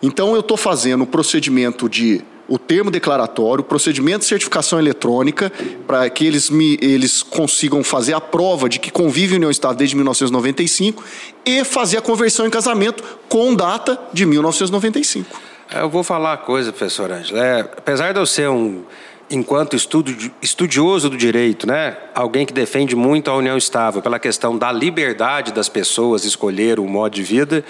[0.02, 5.52] Então eu estou fazendo o procedimento de o termo declaratório, o procedimento de certificação eletrônica,
[5.86, 9.94] para que eles, me, eles consigam fazer a prova de que convive união estável desde
[9.94, 11.04] 1995
[11.44, 15.38] e fazer a conversão em casamento com data de 1995.
[15.70, 17.44] Eu vou falar uma coisa, professor Ângela.
[17.44, 18.84] É, apesar de eu ser um
[19.30, 24.56] enquanto estudo, estudioso do direito, né, alguém que defende muito a união estável pela questão
[24.56, 27.64] da liberdade das pessoas escolher o modo de vida,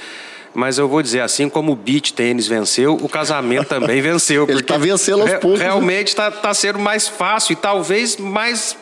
[0.55, 4.47] mas eu vou dizer assim, como o beach tênis venceu, o casamento também venceu.
[4.49, 5.59] Ele está vencendo aos poucos.
[5.59, 5.67] Né?
[5.67, 8.77] Realmente está tá sendo mais fácil e talvez mais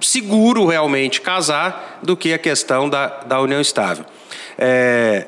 [0.00, 4.04] seguro realmente casar do que a questão da, da união estável.
[4.58, 5.26] É,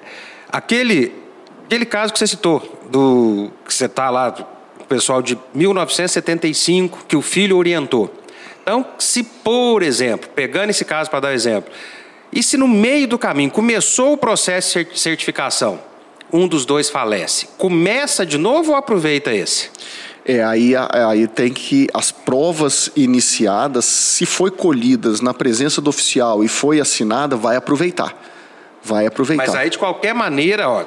[0.50, 1.12] aquele,
[1.64, 4.34] aquele caso que você citou, do que você está lá
[4.92, 8.12] pessoal de 1975 que o filho orientou.
[8.62, 11.72] Então, se por exemplo, pegando esse caso para dar um exemplo,
[12.30, 15.80] e se no meio do caminho começou o processo de certificação,
[16.30, 19.70] um dos dois falece, começa de novo ou aproveita esse?
[20.24, 26.44] É, aí, aí tem que as provas iniciadas, se foi colhidas na presença do oficial
[26.44, 28.14] e foi assinada, vai aproveitar.
[28.84, 29.46] Vai aproveitar.
[29.46, 30.84] Mas aí de qualquer maneira, ó,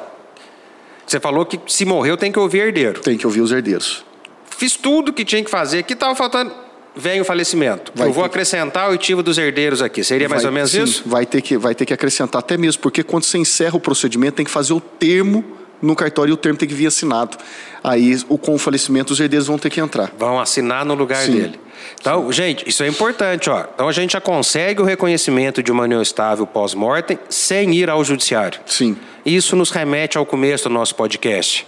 [1.05, 3.01] você falou que se morreu tem que ouvir herdeiro.
[3.01, 4.03] Tem que ouvir os herdeiros.
[4.57, 5.79] Fiz tudo que tinha que fazer.
[5.79, 6.51] Aqui estava faltando.
[6.95, 7.91] vem o falecimento.
[7.93, 10.03] Vai eu vou acrescentar o oitivo dos herdeiros aqui.
[10.03, 11.03] Seria mais vai, ou menos sim, isso?
[11.05, 14.35] Vai ter, que, vai ter que acrescentar até mesmo, porque quando você encerra o procedimento,
[14.35, 15.43] tem que fazer o termo
[15.81, 17.37] no cartório e o termo tem que vir assinado.
[17.83, 20.11] Aí, o, com o falecimento, os herdeiros vão ter que entrar.
[20.17, 21.33] Vão assinar no lugar Sim.
[21.33, 21.59] dele.
[21.99, 22.33] Então, Sim.
[22.33, 23.49] gente, isso é importante.
[23.49, 23.65] Ó.
[23.73, 28.03] Então, a gente já consegue o reconhecimento de uma união estável pós-mortem sem ir ao
[28.03, 28.59] judiciário.
[28.65, 28.97] Sim.
[29.25, 31.67] Isso nos remete ao começo do nosso podcast.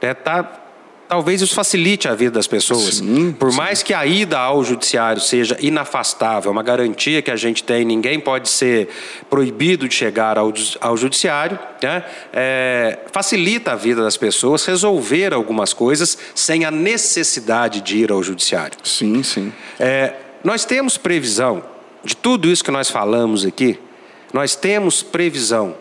[0.00, 0.65] É, tá
[1.08, 2.96] talvez isso facilite a vida das pessoas.
[2.96, 3.56] Sim, Por sim.
[3.56, 8.18] mais que a ida ao judiciário seja inafastável, uma garantia que a gente tem, ninguém
[8.18, 8.88] pode ser
[9.30, 12.04] proibido de chegar ao, ao judiciário, né?
[12.32, 18.22] é, facilita a vida das pessoas resolver algumas coisas sem a necessidade de ir ao
[18.22, 18.76] judiciário.
[18.82, 19.52] Sim, sim.
[19.78, 21.62] É, nós temos previsão
[22.04, 23.78] de tudo isso que nós falamos aqui,
[24.32, 25.74] nós temos previsão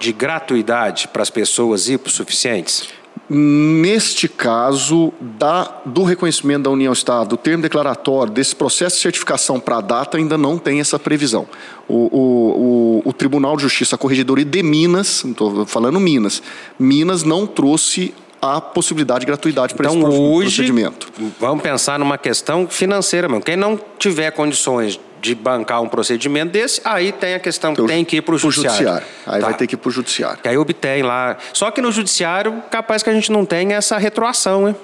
[0.00, 2.88] de gratuidade para as pessoas hipossuficientes?
[3.32, 9.60] Neste caso, da, do reconhecimento da União Estado, do termo declaratório, desse processo de certificação
[9.60, 11.46] para a data, ainda não tem essa previsão.
[11.86, 16.42] O, o, o, o Tribunal de Justiça, a Corregedoria de Minas, estou falando Minas,
[16.76, 18.12] Minas não trouxe
[18.42, 21.12] a possibilidade de gratuidade para então, esse hoje, procedimento.
[21.38, 23.44] Vamos pensar numa questão financeira mesmo.
[23.44, 28.04] Quem não tiver condições de bancar um procedimento desse, aí tem a questão que tem
[28.04, 28.76] que ir para o judiciário.
[28.76, 29.06] judiciário.
[29.26, 29.46] Aí tá.
[29.46, 30.38] vai ter que ir para o judiciário.
[30.42, 31.36] Que aí obtém lá.
[31.52, 34.74] Só que no judiciário, capaz que a gente não tenha essa retroação, né?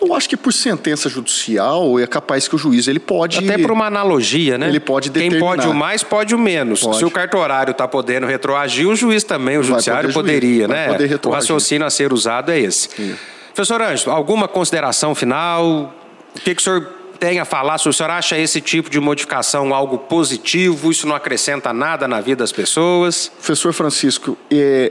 [0.00, 3.38] Eu acho que por sentença judicial é capaz que o juiz ele pode.
[3.38, 4.68] Até por uma analogia, né?
[4.68, 5.38] Ele pode determinar.
[5.38, 6.80] Quem pode o mais, pode o menos.
[6.80, 6.98] Pode.
[6.98, 10.88] Se o cartorário está podendo retroagir, o juiz também, o judiciário poderia, né?
[10.88, 12.88] Poder o raciocínio a ser usado é esse.
[12.88, 13.14] Sim.
[13.54, 15.94] Professor Ângelo, alguma consideração final?
[16.34, 17.78] O que, que o senhor tem a falar?
[17.78, 22.20] Se o senhor acha esse tipo de modificação algo positivo, isso não acrescenta nada na
[22.20, 23.30] vida das pessoas?
[23.36, 24.90] Professor Francisco, é,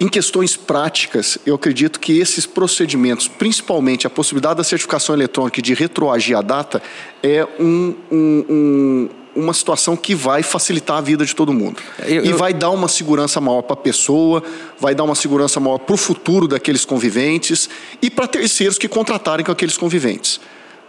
[0.00, 5.62] em questões práticas, eu acredito que esses procedimentos, principalmente a possibilidade da certificação eletrônica e
[5.62, 6.82] de retroagir a data,
[7.22, 11.80] é um, um, um uma situação que vai facilitar a vida de todo mundo.
[12.06, 14.42] Eu, e vai dar uma segurança maior para a pessoa,
[14.78, 17.70] vai dar uma segurança maior para o futuro daqueles conviventes
[18.02, 20.38] e para terceiros que contratarem com aqueles conviventes.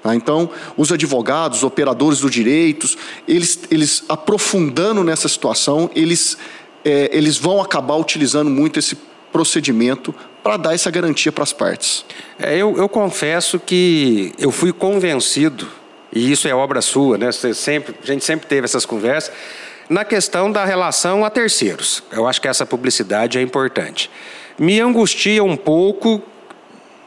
[0.03, 0.13] Tá?
[0.13, 6.37] Então, os advogados, os operadores do direitos, eles, eles aprofundando nessa situação, eles,
[6.83, 8.97] é, eles vão acabar utilizando muito esse
[9.31, 10.13] procedimento
[10.43, 12.05] para dar essa garantia para as partes.
[12.37, 15.69] É, eu, eu confesso que eu fui convencido,
[16.11, 17.31] e isso é obra sua, né?
[17.31, 19.33] Você sempre, a gente sempre teve essas conversas,
[19.89, 22.03] na questão da relação a terceiros.
[22.11, 24.11] Eu acho que essa publicidade é importante.
[24.59, 26.21] Me angustia um pouco,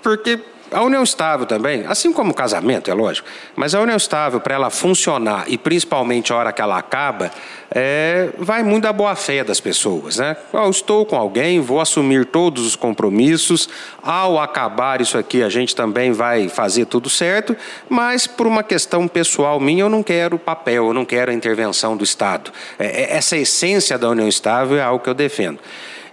[0.02, 4.40] porque a união estável também, assim como o casamento, é lógico, mas a união estável,
[4.40, 7.30] para ela funcionar, e principalmente a hora que ela acaba,
[7.70, 10.16] é, vai muito da boa-fé das pessoas.
[10.16, 10.36] Né?
[10.52, 13.68] Eu estou com alguém, vou assumir todos os compromissos,
[14.02, 17.56] ao acabar isso aqui, a gente também vai fazer tudo certo,
[17.88, 21.96] mas por uma questão pessoal minha, eu não quero papel, eu não quero a intervenção
[21.96, 22.50] do Estado.
[22.78, 25.58] É, é essa essência da união estável é algo que eu defendo.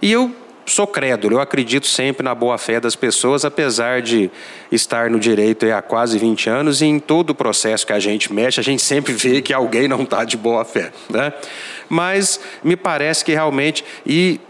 [0.00, 0.30] E eu
[0.66, 4.30] sou crédulo, eu acredito sempre na boa-fé das pessoas, apesar de
[4.72, 8.32] estar no direito há quase 20 anos e em todo o processo que a gente
[8.32, 10.92] mexe, a gente sempre vê que alguém não está de boa-fé.
[11.10, 11.32] Né?
[11.88, 13.84] Mas me parece que realmente.
[14.06, 14.40] E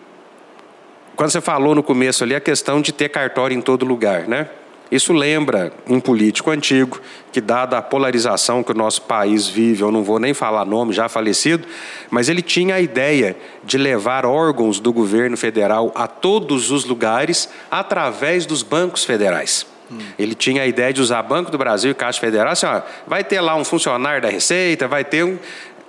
[1.16, 4.48] quando você falou no começo ali, a questão de ter cartório em todo lugar, né?
[4.90, 7.00] Isso lembra um político antigo
[7.32, 10.92] que, dada a polarização que o nosso país vive, eu não vou nem falar nome,
[10.92, 11.66] já falecido,
[12.10, 17.48] mas ele tinha a ideia de levar órgãos do governo federal a todos os lugares
[17.70, 19.66] através dos bancos federais.
[19.90, 19.98] Hum.
[20.18, 23.24] Ele tinha a ideia de usar Banco do Brasil e Caixa Federal, assim, ó, vai
[23.24, 25.38] ter lá um funcionário da Receita, vai ter um.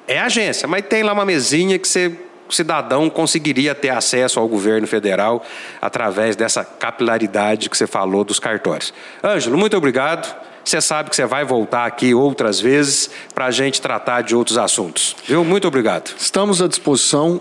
[0.08, 2.12] É agência, mas tem lá uma mesinha que você
[2.47, 5.43] o cidadão conseguiria ter acesso ao governo federal
[5.81, 8.93] através dessa capilaridade que você falou dos cartórios.
[9.23, 10.36] Ângelo, muito obrigado.
[10.63, 14.58] Você sabe que você vai voltar aqui outras vezes para a gente tratar de outros
[14.58, 15.15] assuntos.
[15.27, 15.45] Viu?
[15.45, 16.15] Muito obrigado.
[16.17, 17.39] Estamos à disposição.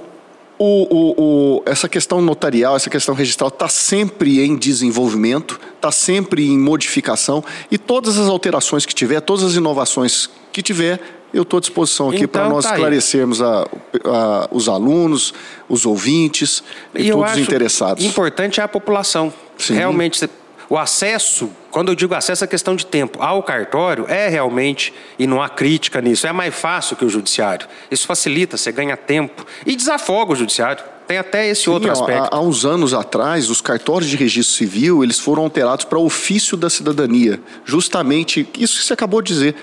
[0.58, 1.14] O, o,
[1.56, 7.42] o, essa questão notarial, essa questão registral está sempre em desenvolvimento, está sempre em modificação
[7.70, 11.00] e todas as alterações que tiver, todas as inovações que tiver,
[11.34, 13.66] eu estou à disposição aqui então, para nós tá esclarecermos a,
[14.04, 15.34] a, os alunos,
[15.68, 16.62] os ouvintes
[16.94, 18.04] e, e todos os interessados.
[18.04, 19.34] Importante é a população.
[19.58, 19.74] Sim.
[19.74, 20.28] Realmente,
[20.68, 25.26] o acesso, quando eu digo acesso, é questão de tempo, ao cartório é realmente, e
[25.26, 27.66] não há crítica nisso, é mais fácil que o judiciário.
[27.90, 30.82] Isso facilita, você ganha tempo e desafoga o judiciário.
[31.06, 32.34] Tem até esse Sim, outro aspecto.
[32.34, 36.56] Há, há, uns anos atrás, os cartórios de registro civil eles foram alterados para ofício
[36.56, 37.38] da cidadania.
[37.64, 39.54] Justamente isso que você acabou de dizer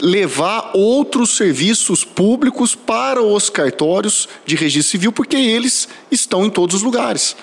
[0.00, 6.76] levar outros serviços públicos para os cartórios de registro civil, porque eles estão em todos
[6.76, 7.36] os lugares.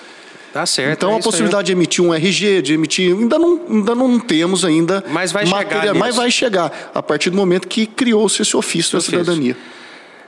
[0.52, 0.92] Tá certo.
[0.98, 1.32] Então é a isso aí.
[1.32, 5.02] possibilidade de emitir um RG, de emitir, ainda não, ainda não temos ainda.
[5.08, 6.16] Mas vai chegar Mas nisso.
[6.18, 9.56] vai chegar a partir do momento que criou-se esse ofício da cidadania.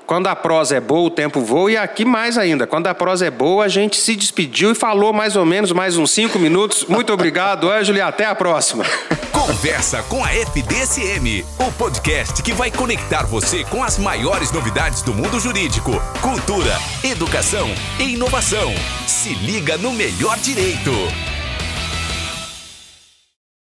[0.07, 1.73] Quando a prosa é boa, o tempo voa.
[1.73, 2.67] E aqui mais ainda.
[2.67, 5.97] Quando a prosa é boa, a gente se despediu e falou mais ou menos mais
[5.97, 6.85] uns cinco minutos.
[6.87, 8.85] Muito obrigado, Ângelo, e até a próxima.
[9.33, 15.13] Conversa com a FDSM, o podcast que vai conectar você com as maiores novidades do
[15.13, 15.93] mundo jurídico,
[16.23, 18.73] cultura, educação e inovação.
[19.07, 21.34] Se liga no melhor direito.